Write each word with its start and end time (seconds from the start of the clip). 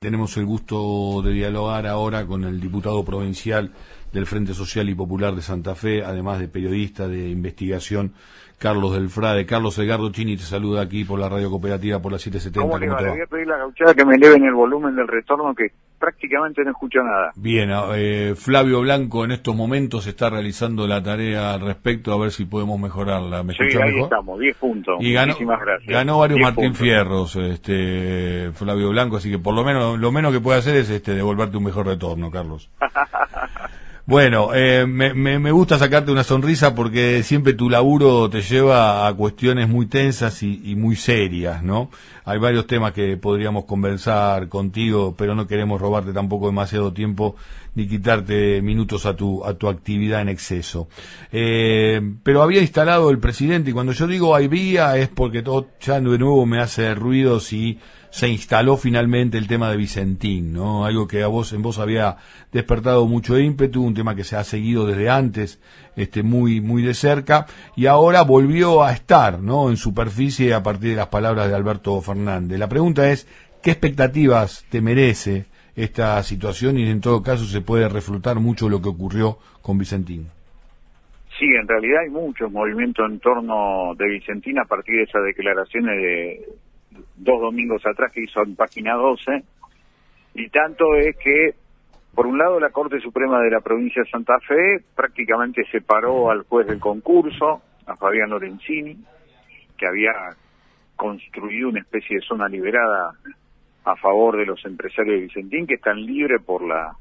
Tenemos 0.00 0.36
el 0.36 0.46
gusto 0.46 1.22
de 1.24 1.32
dialogar 1.32 1.84
ahora 1.88 2.24
con 2.24 2.44
el 2.44 2.60
diputado 2.60 3.04
provincial 3.04 3.72
del 4.12 4.26
Frente 4.26 4.54
Social 4.54 4.88
y 4.88 4.94
Popular 4.94 5.34
de 5.34 5.42
Santa 5.42 5.74
Fe, 5.74 6.04
además 6.04 6.38
de 6.38 6.46
periodista 6.46 7.08
de 7.08 7.30
investigación, 7.30 8.12
Carlos 8.58 8.92
del 8.92 9.08
Frade. 9.08 9.44
Carlos 9.44 9.76
Edgardo 9.76 10.12
Chini 10.12 10.36
te 10.36 10.44
saluda 10.44 10.82
aquí 10.82 11.02
por 11.04 11.18
la 11.18 11.28
radio 11.28 11.50
cooperativa 11.50 12.00
por 12.00 12.12
la 12.12 12.20
770. 12.20 12.60
¿Cómo, 12.60 12.78
¿Cómo 12.78 13.00
le, 13.02 13.10
voy 13.10 13.22
a 13.22 13.26
pedir 13.26 13.48
la 13.48 13.56
gauchada 13.56 13.92
que 13.92 14.04
me 14.04 14.14
eleven 14.14 14.44
el 14.44 14.54
volumen 14.54 14.94
del 14.94 15.08
retorno 15.08 15.52
que 15.52 15.72
prácticamente 15.98 16.64
no 16.64 16.70
escucho 16.70 17.02
nada. 17.02 17.32
Bien, 17.36 17.70
eh, 17.94 18.34
Flavio 18.36 18.80
Blanco 18.80 19.24
en 19.24 19.32
estos 19.32 19.54
momentos 19.54 20.06
está 20.06 20.30
realizando 20.30 20.86
la 20.86 21.02
tarea 21.02 21.54
al 21.54 21.60
respecto 21.60 22.12
a 22.12 22.18
ver 22.18 22.30
si 22.30 22.44
podemos 22.44 22.78
mejorarla. 22.78 23.42
¿Me 23.42 23.54
sí, 23.54 23.64
ahí 23.82 24.00
estamos, 24.00 24.38
10 24.38 24.56
puntos. 24.56 24.96
Y 25.00 25.12
ganó, 25.12 25.34
gracias. 25.36 25.86
ganó 25.86 26.18
varios 26.18 26.40
Martín 26.40 26.74
Fierros, 26.74 27.36
este, 27.36 28.50
Flavio 28.54 28.90
Blanco, 28.90 29.16
así 29.16 29.30
que 29.30 29.38
por 29.38 29.54
lo 29.54 29.64
menos 29.64 29.98
lo 29.98 30.12
menos 30.12 30.32
que 30.32 30.40
puede 30.40 30.58
hacer 30.58 30.76
es 30.76 30.90
este 30.90 31.14
devolverte 31.14 31.56
un 31.56 31.64
mejor 31.64 31.86
retorno, 31.86 32.30
Carlos. 32.30 32.70
Bueno, 34.08 34.54
eh, 34.54 34.86
me, 34.86 35.12
me, 35.12 35.50
gusta 35.52 35.76
sacarte 35.76 36.10
una 36.10 36.24
sonrisa 36.24 36.74
porque 36.74 37.22
siempre 37.22 37.52
tu 37.52 37.68
laburo 37.68 38.30
te 38.30 38.40
lleva 38.40 39.06
a 39.06 39.12
cuestiones 39.12 39.68
muy 39.68 39.84
tensas 39.84 40.42
y, 40.42 40.62
y, 40.64 40.76
muy 40.76 40.96
serias, 40.96 41.62
¿no? 41.62 41.90
Hay 42.28 42.38
varios 42.38 42.66
temas 42.66 42.92
que 42.92 43.16
podríamos 43.16 43.64
conversar 43.64 44.50
contigo, 44.50 45.14
pero 45.16 45.34
no 45.34 45.46
queremos 45.46 45.80
robarte 45.80 46.12
tampoco 46.12 46.48
demasiado 46.48 46.92
tiempo 46.92 47.36
ni 47.74 47.88
quitarte 47.88 48.60
minutos 48.60 49.06
a 49.06 49.16
tu, 49.16 49.42
a 49.46 49.54
tu 49.54 49.66
actividad 49.66 50.20
en 50.20 50.28
exceso. 50.28 50.88
Eh, 51.32 52.02
pero 52.22 52.42
había 52.42 52.60
instalado 52.60 53.08
el 53.08 53.18
presidente 53.18 53.70
y 53.70 53.72
cuando 53.72 53.92
yo 53.92 54.06
digo 54.06 54.36
había 54.36 54.98
es 54.98 55.08
porque 55.08 55.40
todo 55.40 55.68
ya 55.80 56.00
de 56.00 56.18
nuevo 56.18 56.44
me 56.44 56.60
hace 56.60 56.94
ruido 56.94 57.40
si 57.40 57.78
se 58.10 58.28
instaló 58.28 58.76
finalmente 58.76 59.38
el 59.38 59.46
tema 59.46 59.70
de 59.70 59.76
Vicentín, 59.76 60.52
¿no? 60.52 60.84
Algo 60.84 61.06
que 61.06 61.22
a 61.22 61.26
vos, 61.26 61.52
en 61.52 61.62
vos 61.62 61.78
había 61.78 62.16
despertado 62.52 63.06
mucho 63.06 63.38
ímpetu, 63.38 63.82
un 63.82 63.94
tema 63.94 64.14
que 64.14 64.24
se 64.24 64.36
ha 64.36 64.44
seguido 64.44 64.86
desde 64.86 65.10
antes, 65.10 65.60
este, 65.94 66.22
muy, 66.22 66.60
muy 66.60 66.82
de 66.82 66.94
cerca, 66.94 67.46
y 67.76 67.86
ahora 67.86 68.22
volvió 68.22 68.82
a 68.82 68.92
estar, 68.92 69.40
¿no? 69.40 69.68
En 69.68 69.76
superficie 69.76 70.54
a 70.54 70.62
partir 70.62 70.90
de 70.90 70.96
las 70.96 71.08
palabras 71.08 71.48
de 71.48 71.54
Alberto 71.54 72.00
Fernández. 72.00 72.17
La 72.24 72.68
pregunta 72.68 73.10
es, 73.10 73.26
¿qué 73.62 73.70
expectativas 73.70 74.66
te 74.70 74.80
merece 74.80 75.46
esta 75.76 76.22
situación 76.22 76.76
y 76.78 76.90
en 76.90 77.00
todo 77.00 77.22
caso 77.22 77.44
se 77.44 77.60
puede 77.60 77.88
reflotar 77.88 78.36
mucho 78.40 78.68
lo 78.68 78.82
que 78.82 78.88
ocurrió 78.88 79.38
con 79.62 79.78
Vicentín? 79.78 80.28
Sí, 81.38 81.46
en 81.46 81.68
realidad 81.68 82.02
hay 82.02 82.10
muchos 82.10 82.50
movimientos 82.50 83.08
en 83.08 83.20
torno 83.20 83.94
de 83.96 84.08
Vicentín 84.08 84.58
a 84.58 84.64
partir 84.64 84.96
de 84.96 85.02
esas 85.04 85.22
declaraciones 85.24 85.96
de 85.96 86.48
dos 87.16 87.40
domingos 87.40 87.86
atrás 87.86 88.10
que 88.12 88.24
hizo 88.24 88.42
en 88.42 88.56
página 88.56 88.94
12, 88.94 89.44
y 90.34 90.48
tanto 90.48 90.96
es 90.96 91.16
que, 91.16 91.54
por 92.14 92.26
un 92.26 92.38
lado, 92.38 92.58
la 92.58 92.70
Corte 92.70 93.00
Suprema 93.00 93.40
de 93.40 93.50
la 93.50 93.60
provincia 93.60 94.02
de 94.02 94.10
Santa 94.10 94.38
Fe 94.40 94.82
prácticamente 94.96 95.64
separó 95.70 96.30
al 96.30 96.42
juez 96.42 96.66
del 96.66 96.80
concurso, 96.80 97.62
a 97.86 97.96
Fabián 97.96 98.30
Lorenzini, 98.30 98.96
que 99.76 99.86
había 99.86 100.12
construido 100.98 101.68
una 101.68 101.80
especie 101.80 102.16
de 102.16 102.26
zona 102.26 102.48
liberada 102.48 103.12
a 103.84 103.96
favor 103.96 104.36
de 104.36 104.44
los 104.44 104.62
empresarios 104.66 105.14
de 105.14 105.22
Vicentín, 105.22 105.66
que 105.66 105.74
están 105.74 106.04
libres 106.04 106.42
por 106.42 106.62
la 106.66 106.94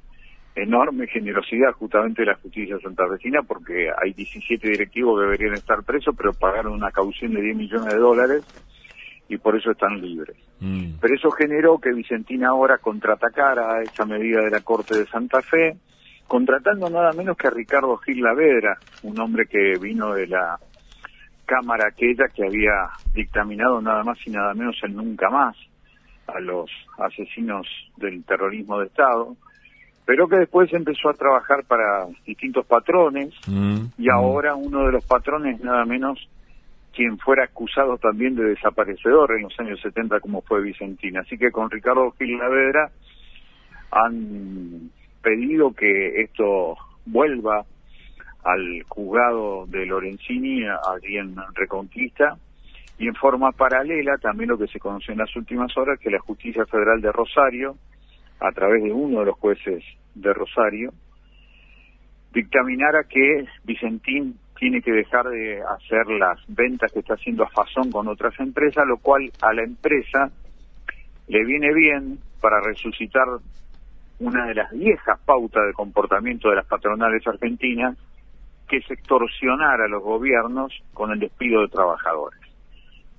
enorme 0.56 1.08
generosidad 1.08 1.72
justamente 1.74 2.22
de 2.22 2.28
la 2.28 2.36
justicia 2.36 2.78
santafesina, 2.80 3.42
porque 3.42 3.90
hay 4.02 4.14
17 4.14 4.70
directivos 4.70 5.20
que 5.20 5.26
deberían 5.26 5.54
estar 5.56 5.84
presos, 5.84 6.16
pero 6.16 6.32
pagaron 6.34 6.74
una 6.74 6.92
caución 6.92 7.34
de 7.34 7.42
10 7.42 7.58
millones 7.58 7.94
de 7.94 8.00
dólares 8.00 8.44
y 9.28 9.38
por 9.38 9.58
eso 9.58 9.72
están 9.72 10.00
libres. 10.00 10.38
Mm. 10.60 11.00
Pero 11.02 11.16
eso 11.16 11.32
generó 11.32 11.80
que 11.80 11.92
Vicentina 11.92 12.50
ahora 12.50 12.78
contraatacara 12.78 13.78
a 13.78 13.82
esa 13.82 14.06
medida 14.06 14.42
de 14.42 14.52
la 14.52 14.62
Corte 14.62 14.96
de 14.96 15.08
Santa 15.08 15.42
Fe, 15.42 15.76
contratando 16.28 16.90
nada 16.90 17.12
menos 17.14 17.36
que 17.36 17.48
a 17.48 17.52
Ricardo 17.52 17.98
Gil 17.98 18.22
Lavedra, 18.22 18.78
un 19.04 19.20
hombre 19.20 19.48
que 19.48 19.74
vino 19.82 20.14
de 20.14 20.28
la 20.28 20.60
Cámara 21.48 21.88
aquella 21.88 22.28
que 22.28 22.46
había 22.46 22.90
dictaminado 23.14 23.82
nada 23.82 24.04
más 24.04 24.20
y 24.28 24.30
nada 24.30 24.54
menos 24.54 24.76
en 24.84 24.96
nunca 24.96 25.30
más 25.30 25.56
a 26.28 26.40
los 26.42 26.70
asesinos 27.00 27.66
del 27.96 28.24
terrorismo 28.26 28.80
de 28.80 28.88
Estado, 28.88 29.36
pero 30.06 30.28
que 30.28 30.38
después 30.38 30.72
empezó 30.74 31.10
a 31.10 31.14
trabajar 31.14 31.64
para 31.66 32.06
distintos 32.26 32.66
patrones 32.66 33.34
mm. 33.48 33.78
y 33.98 34.10
ahora 34.10 34.56
uno 34.56 34.86
de 34.86 34.92
los 34.92 35.06
patrones 35.06 35.60
nada 35.62 35.86
menos 35.86 36.20
quien 36.94 37.18
fuera 37.18 37.46
acusado 37.46 37.98
también 37.98 38.36
de 38.36 38.44
desaparecedor 38.44 39.32
en 39.38 39.44
los 39.44 39.60
años 39.60 39.80
70 39.82 40.20
como 40.20 40.42
fue 40.42 40.62
Vicentina. 40.62 41.22
Así 41.22 41.38
que 41.38 41.52
con 41.52 41.70
Ricardo 41.70 42.12
Gil 42.18 42.38
Lavedra 42.38 42.92
han 43.92 44.90
pedido 45.22 45.74
que 45.74 46.22
esto 46.22 46.76
vuelva 47.06 47.64
al 48.48 48.84
juzgado 48.88 49.66
de 49.68 49.86
Lorenzini 49.86 50.64
allí 50.66 51.18
en 51.18 51.36
Reconquista. 51.54 52.38
Y 52.98 53.08
en 53.08 53.16
forma 53.16 53.52
paralela 53.52 54.18
también 54.18 54.50
lo 54.50 54.58
que 54.58 54.68
se 54.68 54.80
conoció 54.80 55.12
en 55.12 55.20
las 55.20 55.36
últimas 55.36 55.76
horas 55.78 56.00
que 56.00 56.10
la 56.10 56.20
Justicia 56.20 56.66
Federal 56.66 57.00
de 57.02 57.12
Rosario 57.12 57.76
a 58.40 58.52
través 58.52 58.84
de 58.84 58.92
uno 58.92 59.20
de 59.20 59.26
los 59.26 59.38
jueces 59.38 59.84
de 60.16 60.34
Rosario 60.34 60.92
dictaminara 62.34 63.04
que 63.04 63.46
Vicentín 63.64 64.38
tiene 64.58 64.82
que 64.82 64.92
dejar 64.92 65.26
de 65.28 65.62
hacer 65.62 66.08
las 66.08 66.40
ventas 66.48 66.92
que 66.92 67.00
está 67.00 67.14
haciendo 67.14 67.44
a 67.44 67.50
Fazón 67.50 67.92
con 67.92 68.08
otras 68.08 68.40
empresas, 68.40 68.86
lo 68.88 68.98
cual 68.98 69.32
a 69.42 69.54
la 69.54 69.64
empresa 69.64 70.32
le 71.28 71.46
viene 71.46 71.74
bien 71.74 72.20
para 72.42 72.62
resucitar 72.62 73.26
una 74.20 74.48
de 74.48 74.56
las 74.56 74.72
viejas 74.72 75.20
pautas 75.26 75.66
de 75.68 75.74
comportamiento 75.74 76.50
de 76.50 76.56
las 76.56 76.66
patronales 76.66 77.26
argentinas, 77.28 77.98
que 78.68 78.78
es 78.78 78.92
extorsionar 78.92 79.82
a 79.82 79.88
los 79.88 80.04
gobiernos 80.04 80.74
con 80.94 81.12
el 81.12 81.20
despido 81.20 81.62
de 81.62 81.70
trabajadores. 81.70 82.40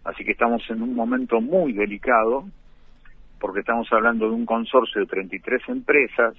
Así 0.04 0.24
que 0.24 0.32
estamos 0.32 0.62
en 0.70 0.82
un 0.82 0.94
momento 0.94 1.40
muy 1.40 1.72
delicado, 1.72 2.44
porque 3.40 3.60
estamos 3.60 3.86
hablando 3.92 4.26
de 4.26 4.34
un 4.34 4.46
consorcio 4.46 5.00
de 5.00 5.06
33 5.06 5.68
empresas, 5.68 6.34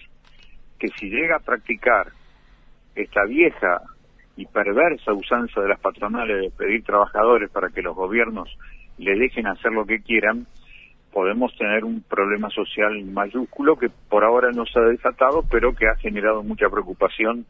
que 0.78 0.88
si 0.90 1.10
llega 1.10 1.38
a 1.38 1.40
practicar 1.40 2.08
esta 2.96 3.24
vieja 3.26 3.82
y 4.36 4.46
perversa 4.46 5.14
usanza 5.14 5.62
de 5.62 5.68
las 5.68 5.80
patronales 5.80 6.42
de 6.42 6.52
pedir 6.52 6.84
trabajadores 6.84 7.50
para 7.52 7.70
que 7.70 7.82
los 7.82 7.96
gobiernos 7.96 8.50
le 8.98 9.16
dejen 9.16 9.48
hacer 9.48 9.72
lo 9.72 9.86
que 9.86 10.02
quieran, 10.02 10.48
podemos 11.12 11.56
tener 11.58 11.84
un 11.84 12.02
problema 12.02 12.50
social 12.50 13.04
mayúsculo 13.06 13.78
que 13.78 13.90
por 13.90 14.24
ahora 14.24 14.52
no 14.52 14.66
se 14.66 14.80
ha 14.80 14.84
desatado, 14.84 15.44
pero 15.50 15.74
que 15.74 15.88
ha 15.88 15.96
generado 15.96 16.44
mucha 16.44 16.70
preocupación 16.70 17.46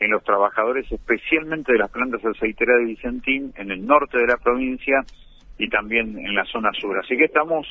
en 0.00 0.10
los 0.10 0.24
trabajadores, 0.24 0.90
especialmente 0.90 1.72
de 1.72 1.78
las 1.78 1.90
plantas 1.90 2.24
aceiteras 2.24 2.78
de 2.78 2.86
Vicentín, 2.86 3.52
en 3.56 3.70
el 3.70 3.86
norte 3.86 4.18
de 4.18 4.26
la 4.26 4.38
provincia 4.38 5.04
y 5.58 5.68
también 5.68 6.18
en 6.18 6.34
la 6.34 6.44
zona 6.46 6.72
sur. 6.72 6.98
Así 6.98 7.16
que 7.16 7.24
estamos 7.24 7.66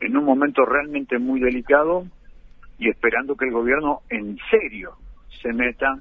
en 0.00 0.16
un 0.16 0.24
momento 0.24 0.66
realmente 0.66 1.18
muy 1.18 1.40
delicado 1.40 2.04
y 2.78 2.90
esperando 2.90 3.36
que 3.36 3.46
el 3.46 3.52
gobierno 3.52 4.00
en 4.10 4.38
serio 4.50 4.92
se 5.40 5.52
meta 5.54 5.98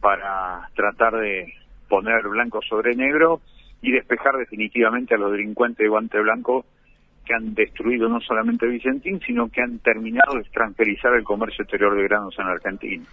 para 0.00 0.68
tratar 0.74 1.14
de 1.16 1.52
poner 1.88 2.22
blanco 2.28 2.60
sobre 2.62 2.94
negro 2.94 3.40
y 3.80 3.90
despejar 3.90 4.36
definitivamente 4.36 5.14
a 5.14 5.18
los 5.18 5.32
delincuentes 5.32 5.78
de 5.78 5.88
guante 5.88 6.20
blanco 6.20 6.64
que 7.24 7.34
han 7.34 7.54
destruido 7.54 8.08
no 8.08 8.20
solamente 8.20 8.66
Vicentín, 8.66 9.20
sino 9.26 9.48
que 9.48 9.62
han 9.62 9.78
terminado 9.78 10.34
de 10.34 10.40
extranjerizar 10.40 11.14
el 11.14 11.24
comercio 11.24 11.62
exterior 11.62 11.96
de 11.96 12.02
granos 12.04 12.34
en 12.38 12.46
Argentina. 12.46 13.04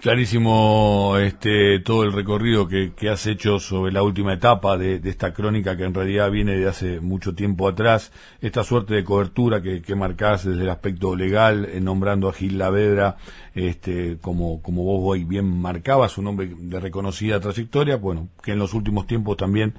Clarísimo 0.00 1.16
este 1.18 1.80
todo 1.80 2.04
el 2.04 2.12
recorrido 2.12 2.66
que, 2.66 2.92
que 2.94 3.10
has 3.10 3.26
hecho 3.26 3.58
sobre 3.58 3.92
la 3.92 4.02
última 4.02 4.32
etapa 4.32 4.78
de, 4.78 4.98
de, 4.98 5.10
esta 5.10 5.32
crónica 5.32 5.76
que 5.76 5.84
en 5.84 5.94
realidad 5.94 6.30
viene 6.30 6.56
de 6.56 6.68
hace 6.68 7.00
mucho 7.00 7.34
tiempo 7.34 7.68
atrás, 7.68 8.12
esta 8.40 8.64
suerte 8.64 8.94
de 8.94 9.04
cobertura 9.04 9.60
que, 9.60 9.82
que 9.82 9.94
marcás 9.94 10.44
desde 10.44 10.62
el 10.62 10.70
aspecto 10.70 11.14
legal, 11.14 11.66
eh, 11.66 11.80
nombrando 11.80 12.28
a 12.28 12.32
Gil 12.32 12.58
Lavedra 12.58 13.16
este, 13.54 14.18
como, 14.20 14.62
como 14.62 14.84
vos 14.84 15.00
hoy 15.04 15.24
bien 15.24 15.60
marcabas, 15.60 16.18
un 16.18 16.28
hombre 16.28 16.50
de 16.56 16.80
reconocida 16.80 17.40
trayectoria, 17.40 17.96
bueno, 17.96 18.28
que 18.42 18.52
en 18.52 18.58
los 18.58 18.74
últimos 18.74 19.06
tiempos 19.06 19.36
también 19.36 19.74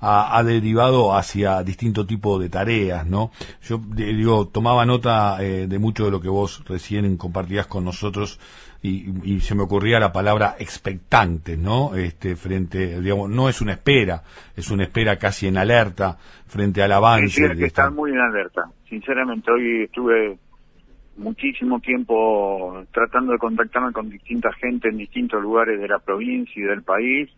ha, 0.00 0.36
ha 0.36 0.42
derivado 0.42 1.14
hacia 1.14 1.62
distinto 1.62 2.06
tipo 2.06 2.38
de 2.38 2.48
tareas, 2.48 3.06
¿no? 3.06 3.23
Yo 3.62 3.78
digo, 3.78 4.48
tomaba 4.48 4.84
nota 4.86 5.42
eh, 5.42 5.66
de 5.66 5.78
mucho 5.78 6.04
de 6.04 6.10
lo 6.10 6.20
que 6.20 6.28
vos 6.28 6.64
recién 6.66 7.16
compartías 7.16 7.66
con 7.66 7.84
nosotros 7.84 8.40
y, 8.82 9.12
y, 9.24 9.40
se 9.40 9.54
me 9.54 9.62
ocurría 9.62 9.98
la 9.98 10.12
palabra 10.12 10.56
expectante, 10.58 11.56
¿no? 11.56 11.94
Este, 11.94 12.36
frente, 12.36 13.00
digamos, 13.00 13.30
no 13.30 13.48
es 13.48 13.62
una 13.62 13.72
espera, 13.72 14.22
es 14.54 14.70
una 14.70 14.82
espera 14.82 15.16
casi 15.16 15.46
en 15.46 15.56
alerta 15.56 16.18
frente 16.46 16.82
al 16.82 16.92
avance. 16.92 17.28
Sí, 17.28 17.58
que 17.58 17.64
estar 17.64 17.90
muy 17.90 18.10
en 18.10 18.18
alerta. 18.18 18.64
Sinceramente, 18.88 19.50
hoy 19.50 19.84
estuve 19.84 20.36
muchísimo 21.16 21.80
tiempo 21.80 22.84
tratando 22.92 23.32
de 23.32 23.38
contactarme 23.38 23.92
con 23.92 24.10
distinta 24.10 24.52
gente 24.52 24.88
en 24.88 24.98
distintos 24.98 25.40
lugares 25.42 25.80
de 25.80 25.88
la 25.88 25.98
provincia 25.98 26.62
y 26.62 26.66
del 26.66 26.82
país 26.82 27.30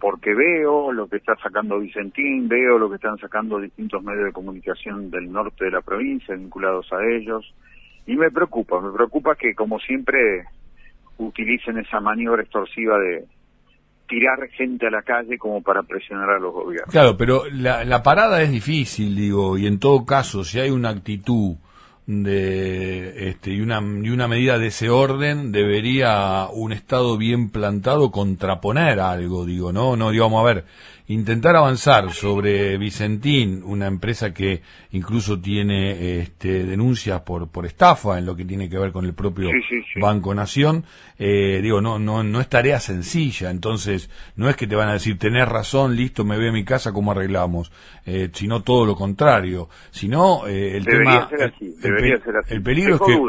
porque 0.00 0.34
veo 0.34 0.92
lo 0.92 1.06
que 1.06 1.18
está 1.18 1.36
sacando 1.36 1.78
Vicentín, 1.78 2.48
veo 2.48 2.78
lo 2.78 2.88
que 2.88 2.96
están 2.96 3.18
sacando 3.18 3.60
distintos 3.60 4.02
medios 4.02 4.24
de 4.24 4.32
comunicación 4.32 5.10
del 5.10 5.30
norte 5.30 5.66
de 5.66 5.70
la 5.70 5.82
provincia 5.82 6.34
vinculados 6.34 6.90
a 6.92 7.04
ellos, 7.04 7.44
Y 8.06 8.16
me 8.16 8.30
preocupa, 8.30 8.80
me 8.80 8.90
preocupa 8.90 9.36
que 9.36 9.54
como 9.54 9.78
siempre 9.78 10.44
utilicen 11.18 11.78
esa 11.78 12.00
maniobra 12.00 12.42
extorsiva 12.42 12.98
de 12.98 13.26
tirar 14.08 14.48
gente 14.48 14.86
a 14.86 14.90
la 14.90 15.02
calle 15.02 15.38
como 15.38 15.62
para 15.62 15.82
presionar 15.82 16.30
a 16.30 16.38
los 16.38 16.52
gobiernos. 16.52 16.90
Claro, 16.90 17.16
pero 17.16 17.42
la, 17.52 17.84
la 17.84 18.02
parada 18.02 18.42
es 18.42 18.50
difícil, 18.50 19.14
digo, 19.14 19.56
y 19.58 19.66
en 19.66 19.78
todo 19.78 20.04
caso, 20.04 20.42
si 20.42 20.58
hay 20.58 20.70
una 20.70 20.88
actitud 20.88 21.56
de 22.06 23.09
este 23.40 23.52
y 23.52 23.62
una 23.62 23.80
y 23.80 24.10
una 24.10 24.28
medida 24.28 24.58
de 24.58 24.66
ese 24.66 24.90
orden 24.90 25.50
debería 25.50 26.46
un 26.52 26.74
estado 26.74 27.16
bien 27.16 27.48
plantado 27.48 28.10
contraponer 28.10 29.00
algo 29.00 29.46
digo 29.46 29.72
no 29.72 29.96
no 29.96 30.10
digamos 30.10 30.42
a 30.42 30.44
ver 30.44 30.64
intentar 31.14 31.56
avanzar 31.56 32.12
sobre 32.12 32.78
Vicentín, 32.78 33.62
una 33.64 33.88
empresa 33.88 34.32
que 34.32 34.62
incluso 34.92 35.40
tiene 35.40 36.20
este, 36.20 36.64
denuncias 36.64 37.22
por, 37.22 37.48
por 37.48 37.66
estafa 37.66 38.16
en 38.16 38.26
lo 38.26 38.36
que 38.36 38.44
tiene 38.44 38.70
que 38.70 38.78
ver 38.78 38.92
con 38.92 39.04
el 39.04 39.12
propio 39.12 39.50
Banco 40.00 40.32
Nación, 40.34 40.84
eh, 41.18 41.58
digo, 41.62 41.80
no, 41.80 41.98
no, 41.98 42.22
no 42.22 42.40
es 42.40 42.48
tarea 42.48 42.78
sencilla, 42.78 43.50
entonces 43.50 44.08
no 44.36 44.48
es 44.48 44.54
que 44.54 44.68
te 44.68 44.76
van 44.76 44.88
a 44.88 44.92
decir, 44.92 45.18
tenés 45.18 45.48
razón, 45.48 45.96
listo, 45.96 46.24
me 46.24 46.36
voy 46.36 46.46
a 46.46 46.52
mi 46.52 46.64
casa, 46.64 46.92
¿cómo 46.92 47.10
arreglamos? 47.10 47.72
Eh, 48.06 48.30
sino 48.32 48.62
todo 48.62 48.86
lo 48.86 48.94
contrario, 48.94 49.68
sino 49.90 50.46
eh, 50.46 50.76
el 50.76 50.84
tema... 50.84 51.28
el, 52.48 52.62
peligro 52.62 52.94
es 52.94 53.00
que... 53.00 53.20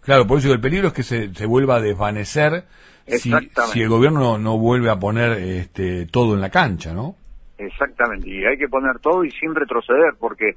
Claro, 0.00 0.26
por 0.26 0.38
eso 0.38 0.52
el 0.52 0.60
peligro 0.60 0.88
es 0.88 0.94
que 0.94 1.02
se, 1.04 1.32
se 1.32 1.46
vuelva 1.46 1.76
a 1.76 1.80
desvanecer 1.80 2.64
si, 3.06 3.32
si, 3.72 3.80
el 3.80 3.88
gobierno 3.88 4.20
no, 4.20 4.38
no, 4.38 4.58
vuelve 4.58 4.90
a 4.90 4.98
poner 4.98 5.32
este, 5.32 6.06
todo 6.06 6.34
en 6.34 6.40
la 6.40 6.50
cancha, 6.50 6.92
¿no? 6.92 7.16
Exactamente, 7.58 8.28
y 8.28 8.44
hay 8.44 8.56
que 8.56 8.68
poner 8.68 9.00
todo 9.00 9.24
y 9.24 9.30
sin 9.32 9.54
retroceder, 9.54 10.14
porque 10.18 10.54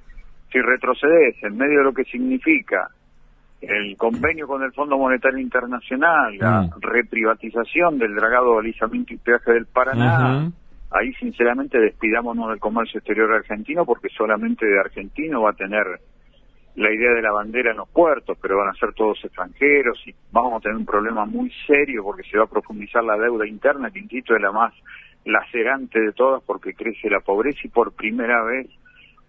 si 0.51 0.59
retrocedes 0.59 1.35
en 1.43 1.57
medio 1.57 1.79
de 1.79 1.85
lo 1.85 1.93
que 1.93 2.03
significa 2.03 2.89
el 3.61 3.95
convenio 3.95 4.47
con 4.47 4.63
el 4.63 4.71
Fondo 4.73 4.97
Monetario 4.97 5.39
Internacional, 5.39 6.37
la 6.37 6.61
mm. 6.61 6.81
reprivatización 6.81 7.97
del 7.97 8.15
dragado 8.15 8.59
alisamiento 8.59 9.13
y 9.13 9.17
peaje 9.17 9.51
del 9.53 9.67
Paraná, 9.67 10.51
ahí 10.91 11.13
sinceramente 11.13 11.79
despidámonos 11.79 12.49
del 12.49 12.59
comercio 12.59 12.99
exterior 12.99 13.31
argentino 13.33 13.85
porque 13.85 14.09
solamente 14.09 14.65
de 14.65 14.79
argentino 14.79 15.43
va 15.43 15.51
a 15.51 15.53
tener 15.53 15.85
la 16.75 16.91
idea 16.91 17.11
de 17.11 17.21
la 17.21 17.31
bandera 17.31 17.71
en 17.71 17.77
los 17.77 17.89
puertos, 17.89 18.37
pero 18.41 18.57
van 18.57 18.69
a 18.69 18.73
ser 18.73 18.93
todos 18.93 19.23
extranjeros 19.23 20.01
y 20.07 20.15
vamos 20.31 20.55
a 20.55 20.59
tener 20.61 20.77
un 20.77 20.85
problema 20.85 21.25
muy 21.25 21.51
serio 21.67 22.03
porque 22.03 22.23
se 22.23 22.37
va 22.37 22.45
a 22.45 22.49
profundizar 22.49 23.03
la 23.03 23.17
deuda 23.17 23.45
interna, 23.45 23.91
que 23.91 23.99
insisto 23.99 24.35
es 24.35 24.41
la 24.41 24.51
más 24.51 24.73
lacerante 25.25 25.99
de 25.99 26.11
todas 26.13 26.41
porque 26.43 26.73
crece 26.73 27.09
la 27.09 27.19
pobreza 27.19 27.59
y 27.63 27.69
por 27.69 27.93
primera 27.93 28.43
vez 28.43 28.67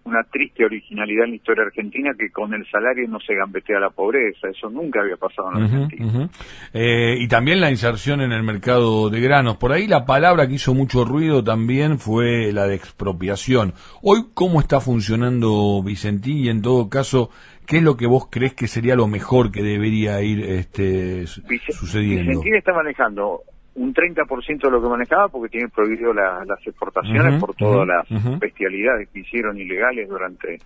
una 0.05 0.23
triste 0.23 0.65
originalidad 0.65 1.25
en 1.25 1.31
la 1.31 1.35
historia 1.37 1.63
argentina 1.63 2.11
que 2.17 2.29
con 2.29 2.53
el 2.53 2.69
salario 2.69 3.07
no 3.07 3.19
se 3.19 3.35
gambetea 3.35 3.79
la 3.79 3.89
pobreza. 3.89 4.49
Eso 4.49 4.69
nunca 4.69 5.01
había 5.01 5.15
pasado 5.15 5.51
en 5.51 5.63
Argentina. 5.63 6.29
Eh, 6.73 7.15
y 7.19 7.27
también 7.27 7.61
la 7.61 7.71
inserción 7.71 8.19
en 8.21 8.33
el 8.33 8.43
mercado 8.43 9.09
de 9.09 9.21
granos. 9.21 9.57
Por 9.57 9.71
ahí 9.71 9.87
la 9.87 10.05
palabra 10.05 10.47
que 10.47 10.55
hizo 10.55 10.73
mucho 10.73 11.05
ruido 11.05 11.43
también 11.43 11.99
fue 11.99 12.51
la 12.51 12.67
de 12.67 12.75
expropiación. 12.75 13.73
Hoy, 14.01 14.25
¿cómo 14.33 14.59
está 14.59 14.81
funcionando 14.81 15.81
Vicentín? 15.81 16.37
Y 16.37 16.49
en 16.49 16.61
todo 16.61 16.89
caso, 16.89 17.29
¿qué 17.65 17.77
es 17.77 17.83
lo 17.83 17.95
que 17.95 18.07
vos 18.07 18.27
crees 18.29 18.53
que 18.53 18.67
sería 18.67 18.95
lo 18.95 19.07
mejor 19.07 19.51
que 19.51 19.63
debería 19.63 20.21
ir 20.21 20.43
este, 20.43 21.27
sucediendo? 21.27 22.29
Vicentín 22.29 22.55
está 22.55 22.73
manejando 22.73 23.43
un 23.75 23.93
30% 23.93 24.61
de 24.61 24.69
lo 24.69 24.81
que 24.81 24.87
manejaba 24.87 25.29
porque 25.29 25.49
tiene 25.49 25.69
prohibido 25.69 26.13
las 26.13 26.47
exportaciones 26.65 27.39
por 27.39 27.55
todas 27.55 27.87
las 27.87 28.39
bestialidades 28.39 29.09
que 29.09 29.19
hicieron 29.19 29.57
ilegales 29.57 30.07
durante 30.07 30.59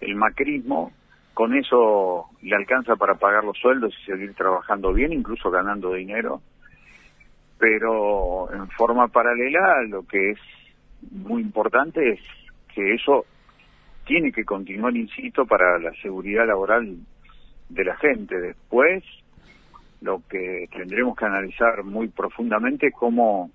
el 0.00 0.14
macrismo. 0.14 0.92
Con 1.34 1.54
eso 1.54 2.26
le 2.42 2.56
alcanza 2.56 2.96
para 2.96 3.14
pagar 3.16 3.44
los 3.44 3.58
sueldos 3.58 3.94
y 4.00 4.06
seguir 4.06 4.34
trabajando 4.34 4.92
bien, 4.92 5.12
incluso 5.12 5.50
ganando 5.50 5.92
dinero. 5.92 6.40
Pero 7.58 8.52
en 8.52 8.68
forma 8.70 9.08
paralela, 9.08 9.82
lo 9.88 10.02
que 10.06 10.30
es 10.30 10.38
muy 11.10 11.42
importante 11.42 12.12
es 12.12 12.20
que 12.74 12.94
eso 12.94 13.26
tiene 14.06 14.30
que 14.30 14.44
continuar, 14.44 14.96
insisto, 14.96 15.46
para 15.46 15.78
la 15.78 15.92
seguridad 16.00 16.46
laboral 16.46 16.96
de 17.68 17.84
la 17.84 17.96
gente. 17.96 18.40
Después, 18.40 19.02
lo 20.06 20.22
que 20.28 20.68
tendremos 20.72 21.16
que 21.16 21.26
analizar 21.26 21.82
muy 21.82 22.08
profundamente 22.08 22.86
es 22.86 22.94
cómo 22.94 23.50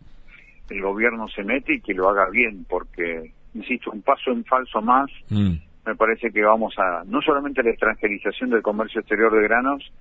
el 0.70 0.82
gobierno 0.82 1.28
se 1.30 1.44
mete 1.44 1.76
y 1.76 1.82
que 1.82 1.94
lo 1.94 2.10
haga 2.10 2.30
bien, 2.30 2.66
porque, 2.70 3.32
insisto, 3.54 3.92
un 3.92 4.02
paso 4.02 4.32
en 4.32 4.44
falso 4.44 4.82
más, 4.82 5.10
mm. 5.30 5.54
me 5.86 5.96
parece 5.96 6.30
que 6.32 6.44
vamos 6.44 6.78
a, 6.78 7.04
no 7.06 7.22
solamente 7.22 7.64
la 7.64 7.72
extranjerización 7.72 8.50
del 8.50 8.62
comercio 8.62 9.00
exterior 9.00 9.34
de 9.34 9.44
granos, 9.44 9.92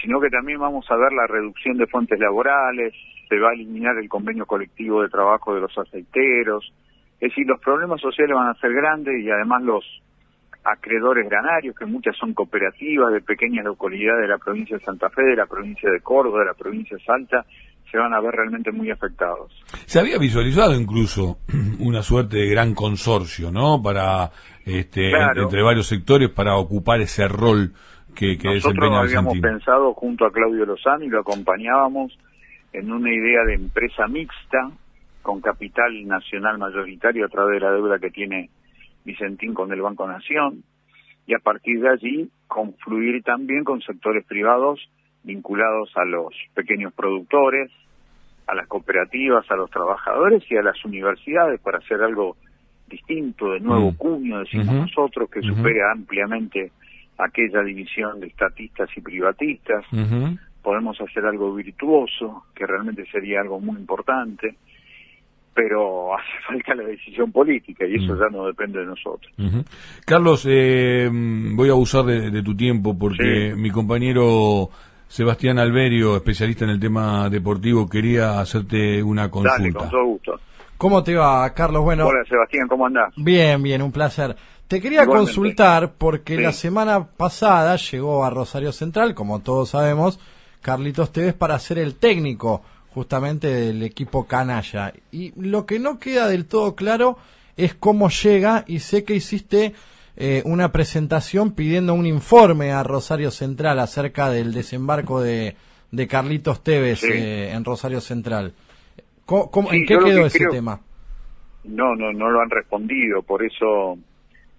sino 0.00 0.20
que 0.20 0.28
también 0.28 0.60
vamos 0.60 0.86
a 0.90 0.96
ver 0.96 1.12
la 1.12 1.26
reducción 1.26 1.78
de 1.78 1.86
fuentes 1.86 2.18
laborales, 2.20 2.92
se 3.28 3.38
va 3.38 3.50
a 3.50 3.54
eliminar 3.54 3.96
el 3.96 4.08
convenio 4.08 4.44
colectivo 4.44 5.02
de 5.02 5.08
trabajo 5.08 5.54
de 5.54 5.62
los 5.62 5.76
aceiteros, 5.76 6.72
es 7.20 7.30
decir, 7.30 7.46
los 7.46 7.60
problemas 7.60 8.00
sociales 8.00 8.36
van 8.36 8.48
a 8.48 8.60
ser 8.60 8.74
grandes 8.74 9.22
y 9.22 9.30
además 9.30 9.62
los 9.62 9.84
acreedores 10.64 11.28
granarios, 11.28 11.76
que 11.76 11.84
muchas 11.84 12.16
son 12.16 12.32
cooperativas 12.32 13.12
de 13.12 13.20
pequeñas 13.20 13.64
localidades 13.64 14.22
de 14.22 14.28
la 14.28 14.38
provincia 14.38 14.78
de 14.78 14.84
Santa 14.84 15.10
Fe, 15.10 15.22
de 15.22 15.36
la 15.36 15.46
provincia 15.46 15.90
de 15.90 16.00
Córdoba, 16.00 16.40
de 16.40 16.46
la 16.46 16.54
provincia 16.54 16.96
de 16.96 17.04
Salta, 17.04 17.44
se 17.90 17.98
van 17.98 18.12
a 18.14 18.20
ver 18.20 18.34
realmente 18.34 18.72
muy 18.72 18.90
afectados. 18.90 19.52
Se 19.86 20.00
había 20.00 20.18
visualizado 20.18 20.74
incluso 20.74 21.38
una 21.80 22.02
suerte 22.02 22.38
de 22.38 22.48
gran 22.48 22.74
consorcio, 22.74 23.50
¿no? 23.52 23.80
Para, 23.82 24.30
este, 24.64 25.10
entre 25.10 25.62
varios 25.62 25.86
sectores 25.86 26.30
para 26.30 26.56
ocupar 26.56 27.00
ese 27.00 27.28
rol 27.28 27.72
que, 28.14 28.38
que 28.38 28.54
Nosotros 28.54 28.90
habíamos 28.92 29.38
pensado 29.38 29.92
junto 29.92 30.24
a 30.24 30.32
Claudio 30.32 30.64
Lozano 30.64 31.04
y 31.04 31.08
lo 31.08 31.20
acompañábamos 31.20 32.16
en 32.72 32.90
una 32.90 33.12
idea 33.12 33.44
de 33.44 33.54
empresa 33.54 34.06
mixta 34.08 34.70
con 35.22 35.40
capital 35.40 36.06
nacional 36.06 36.58
mayoritario 36.58 37.26
a 37.26 37.28
través 37.28 37.60
de 37.60 37.66
la 37.66 37.72
deuda 37.72 37.98
que 37.98 38.10
tiene 38.10 38.50
Vicentín 39.04 39.54
con 39.54 39.72
el 39.72 39.82
Banco 39.82 40.06
Nación 40.06 40.62
y 41.26 41.34
a 41.34 41.38
partir 41.38 41.80
de 41.80 41.88
allí 41.88 42.30
confluir 42.46 43.22
también 43.22 43.64
con 43.64 43.80
sectores 43.80 44.24
privados 44.26 44.80
vinculados 45.22 45.90
a 45.96 46.04
los 46.04 46.34
pequeños 46.54 46.92
productores, 46.92 47.70
a 48.46 48.54
las 48.54 48.68
cooperativas, 48.68 49.50
a 49.50 49.56
los 49.56 49.70
trabajadores 49.70 50.42
y 50.50 50.56
a 50.56 50.62
las 50.62 50.84
universidades 50.84 51.60
para 51.60 51.78
hacer 51.78 52.02
algo 52.02 52.36
distinto, 52.86 53.52
de 53.52 53.60
nuevo 53.60 53.92
mm. 53.92 53.96
cuño, 53.96 54.40
decimos 54.40 54.74
nosotros, 54.74 55.30
que 55.30 55.40
supere 55.40 55.80
ampliamente 55.90 56.72
aquella 57.16 57.62
división 57.62 58.20
de 58.20 58.26
estatistas 58.26 58.90
y 58.96 59.00
privatistas. 59.00 59.84
Podemos 60.62 60.98
hacer 61.00 61.24
algo 61.26 61.54
virtuoso, 61.54 62.44
que 62.54 62.66
realmente 62.66 63.06
sería 63.10 63.40
algo 63.40 63.60
muy 63.60 63.76
importante 63.78 64.56
pero 65.54 66.14
hace 66.18 66.32
falta 66.46 66.74
la 66.74 66.84
decisión 66.84 67.32
política 67.32 67.86
y 67.86 67.94
eso 67.94 68.14
mm. 68.14 68.18
ya 68.18 68.28
no 68.30 68.46
depende 68.46 68.80
de 68.80 68.86
nosotros. 68.86 69.32
Carlos, 70.04 70.46
eh, 70.48 71.08
voy 71.10 71.68
a 71.68 71.72
abusar 71.72 72.04
de, 72.04 72.42
tu 72.42 72.56
tiempo 72.56 72.98
porque 72.98 73.54
mi 73.56 73.70
compañero 73.70 74.68
Sebastián 75.08 75.58
Alberio, 75.58 76.16
especialista 76.16 76.64
en 76.64 76.72
el 76.72 76.80
tema 76.80 77.30
deportivo, 77.30 77.88
quería 77.88 78.40
hacerte 78.40 79.02
una 79.02 79.30
consulta. 79.30 79.58
Dale, 79.58 79.72
con 79.72 79.90
todo 79.90 80.04
gusto. 80.04 80.40
¿Cómo 80.76 81.02
te 81.02 81.14
va, 81.14 81.48
Carlos? 81.54 81.82
Bueno, 81.82 82.06
Hola, 82.06 82.24
Sebastián, 82.28 82.66
¿cómo 82.68 82.86
andás? 82.86 83.14
Bien, 83.16 83.62
bien, 83.62 83.80
un 83.80 83.92
placer. 83.92 84.36
Te 84.66 84.80
quería 84.80 85.06
consultar 85.06 85.92
porque 85.96 86.36
la 86.36 86.52
semana 86.52 87.06
pasada 87.06 87.76
llegó 87.76 88.24
a 88.24 88.30
Rosario 88.30 88.72
Central, 88.72 89.14
como 89.14 89.40
todos 89.40 89.70
sabemos, 89.70 90.18
Carlitos 90.62 91.12
Tevez 91.12 91.34
para 91.34 91.58
ser 91.58 91.78
el 91.78 91.96
técnico 91.96 92.62
justamente 92.94 93.48
del 93.48 93.82
equipo 93.82 94.26
canalla. 94.26 94.92
Y 95.10 95.32
lo 95.40 95.66
que 95.66 95.78
no 95.78 95.98
queda 95.98 96.28
del 96.28 96.46
todo 96.46 96.76
claro 96.76 97.18
es 97.56 97.74
cómo 97.74 98.08
llega 98.08 98.64
y 98.66 98.78
sé 98.78 99.04
que 99.04 99.14
hiciste 99.14 99.74
eh, 100.16 100.42
una 100.44 100.70
presentación 100.70 101.52
pidiendo 101.52 101.92
un 101.94 102.06
informe 102.06 102.70
a 102.72 102.84
Rosario 102.84 103.30
Central 103.30 103.80
acerca 103.80 104.30
del 104.30 104.52
desembarco 104.52 105.20
de, 105.20 105.56
de 105.90 106.06
Carlitos 106.06 106.62
Tevez 106.62 107.02
eh, 107.04 107.50
en 107.50 107.64
Rosario 107.64 108.00
Central. 108.00 108.54
¿Cómo, 109.24 109.72
¿En 109.72 109.86
qué 109.86 109.98
quedó 109.98 110.26
ese 110.26 110.46
tema? 110.50 110.80
No, 111.64 111.96
no, 111.96 112.12
no 112.12 112.30
lo 112.30 112.42
han 112.42 112.50
respondido, 112.50 113.22
por 113.22 113.42
eso 113.42 113.98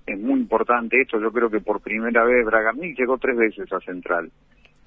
es 0.05 0.19
muy 0.19 0.39
importante 0.39 0.99
esto. 0.99 1.19
Yo 1.21 1.31
creo 1.31 1.49
que 1.49 1.59
por 1.59 1.79
primera 1.79 2.23
vez 2.23 2.45
Bragamil 2.45 2.95
llegó 2.95 3.17
tres 3.17 3.37
veces 3.37 3.71
a 3.71 3.79
Central. 3.79 4.31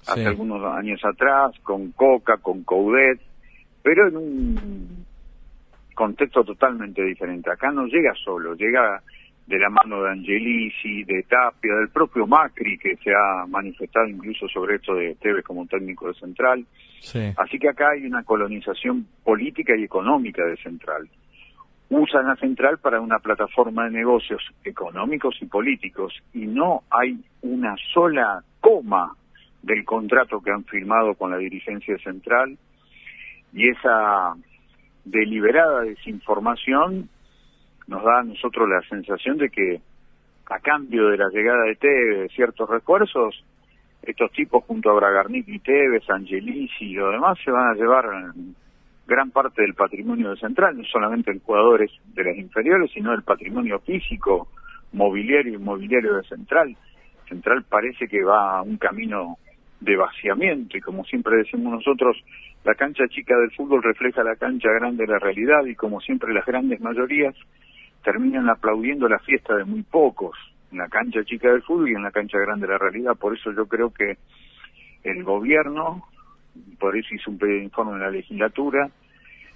Hace 0.05 0.25
algunos 0.25 0.63
años 0.65 0.99
atrás, 1.03 1.51
con 1.63 1.91
Coca, 1.91 2.37
con 2.37 2.63
Coudet, 2.63 3.19
pero 3.81 4.07
en 4.07 4.17
un 4.17 5.05
contexto 5.93 6.43
totalmente 6.43 7.03
diferente. 7.03 7.51
Acá 7.51 7.71
no 7.71 7.85
llega 7.85 8.13
solo, 8.23 8.55
llega 8.55 9.01
de 9.49 9.57
la 9.57 9.69
mano 9.69 10.03
de 10.03 10.11
Angelici, 10.11 11.03
de 11.03 11.23
Tapia, 11.23 11.75
del 11.75 11.89
propio 11.89 12.27
Macri, 12.27 12.77
que 12.77 12.95
se 12.97 13.11
ha 13.11 13.45
manifestado 13.47 14.07
incluso 14.07 14.47
sobre 14.47 14.75
esto 14.75 14.93
de 14.93 15.15
Tevez 15.15 15.43
como 15.43 15.65
técnico 15.65 16.07
de 16.07 16.13
Central. 16.13 16.65
Así 17.35 17.57
que 17.57 17.69
acá 17.69 17.89
hay 17.89 18.05
una 18.05 18.23
colonización 18.23 19.07
política 19.23 19.75
y 19.75 19.83
económica 19.83 20.45
de 20.45 20.55
Central. 20.57 21.09
Usan 21.89 22.29
a 22.29 22.35
Central 22.35 22.77
para 22.77 23.01
una 23.01 23.17
plataforma 23.17 23.85
de 23.85 23.91
negocios 23.91 24.43
económicos 24.63 25.35
y 25.41 25.47
políticos 25.47 26.13
y 26.33 26.45
no 26.45 26.83
hay 26.91 27.19
una 27.41 27.75
sola 27.91 28.43
coma 28.61 29.15
del 29.63 29.83
contrato 29.83 30.39
que 30.41 30.51
han 30.51 30.63
firmado 30.65 31.15
con 31.15 31.31
la 31.31 31.37
dirigencia 31.37 31.97
central 31.97 32.55
y 33.53 33.69
esa 33.69 34.35
deliberada 35.05 35.81
desinformación 35.81 37.09
nos 37.87 38.03
da 38.03 38.19
a 38.19 38.23
nosotros 38.23 38.69
la 38.69 38.81
sensación 38.87 39.37
de 39.37 39.49
que 39.49 39.81
a 40.49 40.59
cambio 40.59 41.09
de 41.09 41.17
la 41.17 41.29
llegada 41.29 41.63
de 41.63 41.75
Tevez, 41.75 42.31
ciertos 42.33 42.69
refuerzos, 42.69 43.43
estos 44.01 44.31
tipos 44.31 44.63
junto 44.63 44.89
a 44.89 44.93
Bragarnik 44.93 45.47
y 45.47 45.59
Tevez, 45.59 46.09
Angelisi 46.09 46.85
y 46.85 46.93
lo 46.93 47.11
demás 47.11 47.37
se 47.43 47.51
van 47.51 47.69
a 47.69 47.73
llevar 47.75 48.05
gran 49.07 49.31
parte 49.31 49.61
del 49.63 49.73
patrimonio 49.73 50.31
de 50.31 50.37
Central, 50.37 50.77
no 50.77 50.83
solamente 50.85 51.31
el 51.31 51.41
jugadores 51.41 51.91
de 52.13 52.23
las 52.23 52.37
inferiores, 52.37 52.91
sino 52.93 53.13
el 53.13 53.23
patrimonio 53.23 53.79
físico, 53.79 54.47
mobiliario 54.93 55.53
y 55.53 55.55
inmobiliario 55.55 56.15
de 56.15 56.23
Central. 56.23 56.75
Central 57.27 57.63
parece 57.67 58.07
que 58.07 58.23
va 58.23 58.59
a 58.59 58.61
un 58.61 58.77
camino 58.77 59.37
de 59.79 59.95
vaciamiento 59.95 60.77
y 60.77 60.81
como 60.81 61.05
siempre 61.05 61.37
decimos 61.37 61.73
nosotros, 61.73 62.17
la 62.63 62.75
cancha 62.75 63.07
chica 63.07 63.37
del 63.37 63.51
fútbol 63.51 63.81
refleja 63.81 64.23
la 64.23 64.35
cancha 64.35 64.69
grande 64.71 65.05
de 65.05 65.13
la 65.13 65.19
realidad 65.19 65.65
y 65.65 65.75
como 65.75 66.01
siempre 66.01 66.33
las 66.33 66.45
grandes 66.45 66.81
mayorías 66.81 67.35
terminan 68.03 68.49
aplaudiendo 68.49 69.07
la 69.07 69.19
fiesta 69.19 69.55
de 69.55 69.65
muy 69.65 69.83
pocos 69.83 70.37
en 70.71 70.79
la 70.79 70.87
cancha 70.87 71.23
chica 71.23 71.51
del 71.51 71.63
fútbol 71.63 71.89
y 71.89 71.95
en 71.95 72.03
la 72.03 72.11
cancha 72.11 72.37
grande 72.37 72.67
de 72.67 72.73
la 72.73 72.79
realidad. 72.79 73.15
Por 73.15 73.35
eso 73.35 73.51
yo 73.53 73.67
creo 73.67 73.93
que 73.93 74.17
el 75.03 75.23
gobierno, 75.23 76.03
por 76.79 76.97
eso 76.97 77.15
hizo 77.15 77.31
un 77.31 77.63
informe 77.63 77.93
en 77.93 77.99
la 77.99 78.11
legislatura, 78.11 78.89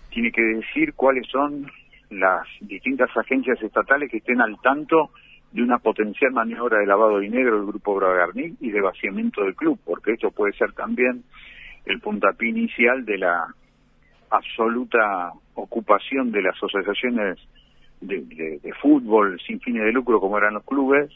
tiene 0.09 0.31
que 0.31 0.41
decir 0.41 0.93
cuáles 0.93 1.27
son 1.27 1.69
las 2.09 2.47
distintas 2.61 3.09
agencias 3.17 3.61
estatales 3.61 4.09
que 4.09 4.17
estén 4.17 4.41
al 4.41 4.59
tanto 4.61 5.09
de 5.53 5.61
una 5.61 5.77
potencial 5.77 6.31
maniobra 6.31 6.79
de 6.79 6.87
lavado 6.87 7.19
de 7.19 7.25
dinero 7.25 7.55
del 7.55 7.67
Grupo 7.67 7.95
Bragarnik 7.95 8.55
y 8.59 8.71
de 8.71 8.81
vaciamiento 8.81 9.43
del 9.43 9.55
club, 9.55 9.79
porque 9.85 10.13
esto 10.13 10.31
puede 10.31 10.53
ser 10.53 10.73
también 10.73 11.23
el 11.85 11.99
puntapié 11.99 12.49
inicial 12.49 13.05
de 13.05 13.19
la 13.19 13.53
absoluta 14.31 15.31
ocupación 15.53 16.31
de 16.31 16.41
las 16.41 16.55
asociaciones 16.55 17.37
de, 18.01 18.73
fútbol 18.81 19.39
sin 19.45 19.59
fines 19.59 19.83
de 19.83 19.91
lucro 19.91 20.19
como 20.19 20.37
eran 20.37 20.55
los 20.55 20.63
clubes 20.63 21.11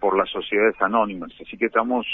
por 0.00 0.16
las 0.16 0.28
sociedades 0.30 0.74
anónimas. 0.80 1.30
Así 1.40 1.56
que 1.58 1.66
estamos 1.66 2.06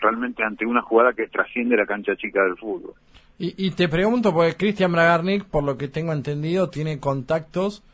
realmente 0.00 0.42
ante 0.42 0.66
una 0.66 0.82
jugada 0.82 1.12
que 1.12 1.28
trasciende 1.28 1.76
la 1.76 1.86
cancha 1.86 2.16
chica 2.16 2.42
del 2.42 2.56
fútbol. 2.56 2.94
Y, 3.40 3.70
te 3.70 3.88
pregunto, 3.88 4.34
porque 4.34 4.56
Cristian 4.56 4.90
Bragarnik, 4.90 5.44
por 5.44 5.62
lo 5.62 5.78
que 5.78 5.86
tengo 5.86 6.12
entendido, 6.12 6.70
tiene 6.70 6.98
contactos 6.98 7.84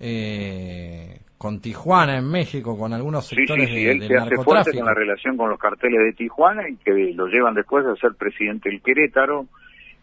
eh, 0.00 1.20
con 1.44 1.60
Tijuana 1.60 2.16
en 2.16 2.30
México, 2.30 2.74
con 2.74 2.94
algunos 2.94 3.26
sectores 3.26 3.68
sí, 3.68 3.74
sí, 3.74 3.86
él 3.86 4.08
se 4.08 4.16
hace 4.16 4.36
fuerte 4.36 4.72
con 4.72 4.86
la 4.86 4.94
relación 4.94 5.36
con 5.36 5.50
los 5.50 5.58
carteles 5.58 6.00
de 6.02 6.14
Tijuana 6.14 6.66
y 6.66 6.76
que 6.76 7.12
lo 7.14 7.26
llevan 7.26 7.52
después 7.52 7.84
a 7.84 7.94
ser 7.96 8.14
presidente 8.14 8.70
del 8.70 8.80
Querétaro. 8.80 9.44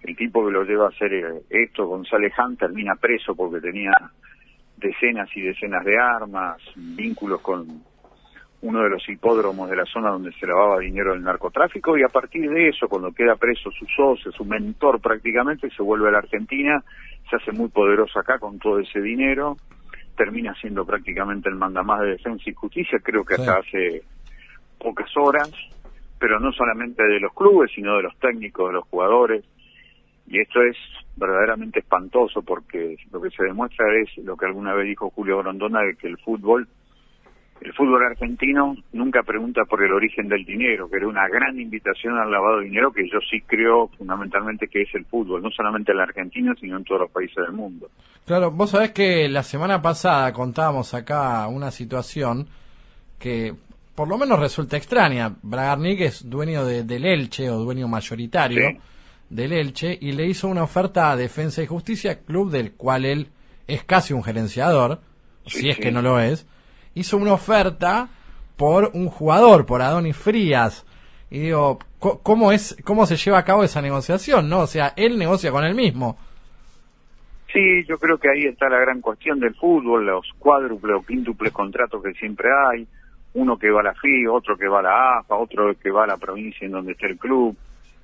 El 0.04 0.16
tipo 0.16 0.46
que 0.46 0.52
lo 0.52 0.64
lleva 0.64 0.86
a 0.86 0.90
hacer 0.90 1.12
eh, 1.12 1.42
esto, 1.50 1.88
González 1.88 2.32
Han, 2.38 2.58
termina 2.58 2.94
preso 2.94 3.34
porque 3.34 3.60
tenía 3.60 3.92
decenas 4.78 5.36
y 5.36 5.42
decenas 5.42 5.84
de 5.84 5.98
armas, 5.98 6.62
vínculos 6.76 7.42
con 7.42 7.66
uno 8.62 8.84
de 8.84 8.90
los 8.92 9.10
hipódromos 9.10 9.68
de 9.68 9.78
la 9.78 9.86
zona 9.86 10.12
donde 10.12 10.34
se 10.34 10.46
lavaba 10.46 10.78
dinero 10.78 11.14
del 11.14 11.24
narcotráfico 11.24 11.98
y 11.98 12.04
a 12.04 12.10
partir 12.10 12.52
de 12.52 12.70
eso, 12.70 12.88
cuando 12.88 13.12
queda 13.14 13.36
preso 13.36 13.72
su 13.72 13.88
socio, 13.88 14.32
su 14.32 14.46
mentor 14.46 15.02
prácticamente, 15.02 15.72
se 15.72 15.82
vuelve 15.82 16.10
a 16.10 16.12
la 16.12 16.20
Argentina, 16.20 16.84
se 17.28 17.38
hace 17.38 17.52
muy 17.52 17.70
poderoso 17.70 18.20
acá 18.20 18.38
con 18.38 18.60
todo 18.60 18.78
ese 18.78 19.02
dinero, 19.02 19.58
termina 20.22 20.54
siendo 20.62 20.86
prácticamente 20.86 21.50
el 21.50 21.56
mandamás 21.56 22.02
de 22.02 22.12
Defensa 22.12 22.44
y 22.48 22.54
Justicia, 22.54 23.00
creo 23.04 23.26
que 23.26 23.34
hasta 23.34 23.58
hace 23.58 24.04
pocas 24.78 25.10
horas, 25.18 25.50
pero 26.20 26.40
no 26.40 26.52
solamente 26.52 27.02
de 27.02 27.20
los 27.20 27.34
clubes, 27.34 27.72
sino 27.74 27.98
de 27.98 28.04
los 28.04 28.16
técnicos, 28.20 28.68
de 28.68 28.74
los 28.74 28.88
jugadores, 28.88 29.44
y 30.28 30.40
esto 30.40 30.62
es 30.62 30.78
verdaderamente 31.16 31.80
espantoso 31.80 32.44
porque 32.44 32.98
lo 33.12 33.20
que 33.20 33.32
se 33.32 33.46
demuestra 33.46 33.88
es 34.00 34.16
lo 34.24 34.38
que 34.38 34.46
alguna 34.46 34.76
vez 34.76 34.86
dijo 34.86 35.10
Julio 35.10 35.40
Grondona 35.40 35.82
de 35.82 35.96
que 35.96 36.08
el 36.08 36.20
fútbol 36.20 36.68
el 37.62 37.74
fútbol 37.74 38.04
argentino 38.04 38.76
nunca 38.92 39.22
pregunta 39.22 39.66
por 39.66 39.84
el 39.84 39.94
origen 39.94 40.28
del 40.28 40.44
dinero, 40.46 40.90
que 40.90 40.98
era 40.98 41.08
una 41.08 41.28
gran 41.28 41.60
invitación 41.60 42.18
al 42.18 42.32
lavado 42.32 42.60
de 42.60 42.66
dinero 42.66 42.92
que 42.92 43.08
yo 43.08 43.20
sí 43.30 43.42
creo 43.42 43.88
fundamentalmente 43.98 44.68
que 44.68 44.82
es 44.82 44.90
el 44.96 45.06
fútbol, 45.06 45.44
no 45.44 45.52
solamente 45.52 45.92
en 45.92 46.00
la 46.00 46.04
Argentina, 46.04 46.56
sino 46.60 46.78
en 46.78 46.84
todos 46.84 47.02
los 47.02 47.12
países 47.12 47.36
del 47.36 47.52
mundo. 47.52 47.90
Claro, 48.26 48.50
vos 48.52 48.72
sabés 48.72 48.92
que 48.92 49.30
la 49.30 49.44
semana 49.44 49.82
pasada 49.82 50.34
contábamos 50.34 50.94
acá 50.96 51.48
una 51.48 51.70
situación 51.70 52.48
que 53.20 53.54
por 53.94 54.08
lo 54.08 54.18
menos 54.18 54.40
resulta 54.40 54.78
extraña. 54.78 55.36
Bragarnik 55.44 56.02
es 56.02 56.28
dueño 56.28 56.66
de, 56.66 56.84
del 56.84 57.06
Elche 57.06 57.50
o 57.52 57.60
dueño 57.60 57.88
mayoritario 57.88 58.80
del 59.30 59.54
Elche 59.54 59.98
y 60.02 60.14
le 60.14 60.26
hizo 60.26 60.48
una 60.48 60.64
oferta 60.64 61.12
a 61.12 61.16
Defensa 61.16 61.62
y 61.62 61.68
Justicia, 61.68 62.22
club 62.22 62.50
del 62.50 62.74
cual 62.74 63.06
él 63.06 63.28
es 63.68 63.84
casi 63.84 64.14
un 64.14 64.24
gerenciador, 64.24 65.00
si 65.46 65.70
es 65.70 65.78
que 65.78 65.92
no 65.92 66.02
lo 66.02 66.20
es, 66.20 66.48
hizo 66.96 67.18
una 67.18 67.34
oferta 67.34 68.10
por 68.58 68.92
un 68.94 69.08
jugador, 69.08 69.66
por 69.66 69.82
Adonis 69.82 70.18
Frías. 70.18 70.86
Y 71.30 71.40
digo, 71.40 71.80
¿cómo, 72.00 72.52
es, 72.52 72.78
¿cómo 72.84 73.06
se 73.06 73.16
lleva 73.16 73.40
a 73.40 73.46
cabo 73.46 73.64
esa 73.64 73.82
negociación? 73.82 74.50
no 74.50 74.60
O 74.60 74.68
sea, 74.68 74.94
él 74.96 75.18
negocia 75.18 75.52
con 75.52 75.64
él 75.64 75.76
mismo. 75.76 76.18
Sí, 77.52 77.84
yo 77.88 77.98
creo 77.98 78.18
que 78.18 78.30
ahí 78.30 78.46
está 78.46 78.70
la 78.70 78.80
gran 78.80 79.02
cuestión 79.02 79.40
del 79.40 79.56
fútbol, 79.56 80.06
los 80.06 80.26
cuádruples 80.40 80.96
o 80.96 81.06
quíntuples 81.06 81.52
contratos 81.52 82.02
que 82.02 82.14
siempre 82.14 82.50
hay, 82.50 82.88
uno 83.34 83.58
que 83.58 83.70
va 83.70 83.82
a 83.82 83.84
la 83.84 83.94
FI, 83.94 84.28
otro 84.28 84.58
que 84.58 84.68
va 84.68 84.80
a 84.80 84.84
la 84.84 85.20
AFA, 85.20 85.36
otro 85.36 85.74
que 85.76 85.92
va 85.92 86.06
a 86.06 86.08
la 86.08 86.18
provincia 86.18 86.66
en 86.66 86.72
donde 86.72 86.94
está 86.94 87.08
el 87.08 87.18
club, 87.18 87.58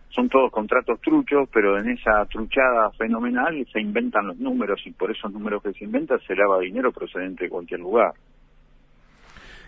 son 0.10 0.30
todos 0.30 0.52
contratos 0.52 1.00
truchos, 1.02 1.48
pero 1.54 1.78
en 1.78 1.90
esa 1.90 2.26
truchada 2.26 2.92
fenomenal 2.92 3.66
se 3.72 3.80
inventan 3.80 4.28
los 4.28 4.38
números 4.38 4.82
y 4.86 4.92
por 4.92 5.12
esos 5.12 5.32
números 5.32 5.62
que 5.62 5.74
se 5.74 5.86
inventan 5.86 6.20
se 6.28 6.36
lava 6.36 6.60
dinero 6.60 6.92
procedente 6.92 7.46
de 7.46 7.50
cualquier 7.50 7.82
lugar. 7.82 8.14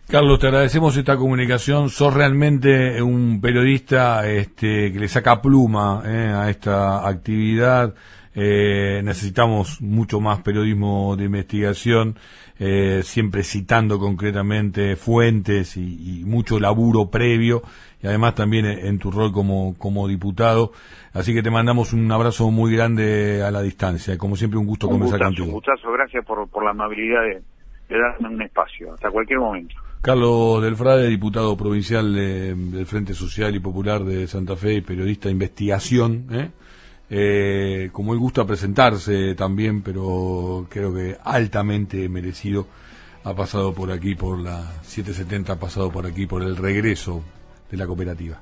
Carlos, 0.10 0.40
te 0.40 0.48
agradecemos 0.48 0.98
esta 0.98 1.18
comunicación. 1.18 1.90
Sos 1.90 2.12
realmente 2.12 3.00
un 3.00 3.40
periodista 3.40 4.28
este, 4.28 4.92
que 4.92 5.00
le 5.00 5.08
saca 5.08 5.40
pluma 5.40 6.02
eh, 6.04 6.34
a 6.36 6.50
esta 6.50 7.08
actividad. 7.08 7.94
Eh, 8.34 9.02
necesitamos 9.04 9.80
mucho 9.82 10.20
más 10.20 10.42
periodismo 10.42 11.16
de 11.16 11.26
investigación, 11.26 12.16
eh, 12.58 13.02
siempre 13.04 13.44
citando 13.44 14.00
concretamente 14.00 14.96
fuentes 14.96 15.78
y, 15.78 16.24
mucho 16.26 16.60
laburo 16.60 17.12
previo, 17.12 17.62
y 18.02 18.08
además 18.08 18.34
también 18.34 18.66
en 18.66 18.98
tu 18.98 19.12
rol 19.12 19.32
como, 19.32 19.76
como 19.78 20.08
diputado. 20.08 20.72
Así 21.14 21.36
que 21.36 21.44
te 21.44 21.52
mandamos 21.52 21.94
un 21.94 22.12
abrazo 22.12 22.50
muy 22.50 22.76
grande 22.76 23.44
a 23.44 23.52
la 23.52 23.62
distancia. 23.62 24.18
Como 24.18 24.36
siempre, 24.36 24.58
un 24.58 24.66
gusto 24.66 24.90
conversar 24.90 25.20
contigo. 25.20 25.46
Un 25.46 25.54
gustazo, 25.54 25.92
gracias 25.92 26.26
por, 26.26 26.50
por 26.50 26.64
la 26.64 26.72
amabilidad 26.72 27.22
de, 27.22 27.44
de 27.90 28.00
darme 28.00 28.30
un 28.30 28.42
espacio. 28.42 28.94
Hasta 28.94 29.10
cualquier 29.10 29.40
momento. 29.40 29.76
Carlos 30.02 30.64
Delfrade, 30.64 31.10
diputado 31.10 31.58
provincial 31.58 32.14
del 32.14 32.86
Frente 32.86 33.14
Social 33.14 33.54
y 33.56 33.60
Popular 33.60 34.04
de 34.04 34.28
Santa 34.28 34.56
Fe 34.56 34.76
y 34.76 34.82
periodista 34.82 35.28
de 35.28 35.34
investigación, 35.34 36.28
¿eh? 36.32 36.52
Eh, 37.12 37.90
como 37.92 38.14
él 38.14 38.20
gusta 38.20 38.46
presentarse 38.46 39.34
también, 39.34 39.82
pero 39.82 40.68
creo 40.70 40.94
que 40.94 41.18
altamente 41.24 42.08
merecido, 42.08 42.68
ha 43.24 43.34
pasado 43.34 43.74
por 43.74 43.92
aquí, 43.92 44.16
por 44.16 44.40
la 44.40 44.62
770, 44.84 45.54
ha 45.54 45.60
pasado 45.60 45.92
por 45.92 46.06
aquí, 46.06 46.28
por 46.28 46.44
el 46.44 46.56
regreso 46.56 47.24
de 47.70 47.78
la 47.78 47.88
cooperativa. 47.88 48.40